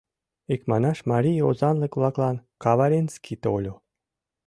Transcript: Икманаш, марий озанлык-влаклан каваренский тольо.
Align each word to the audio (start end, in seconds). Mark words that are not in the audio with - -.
Икманаш, 0.53 0.99
марий 1.11 1.45
озанлык-влаклан 1.49 2.37
каваренский 2.63 3.37
тольо. 3.43 3.73